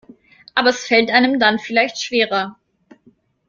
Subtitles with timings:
[0.55, 2.55] Aber es fällt einem dann vielleicht schwerer.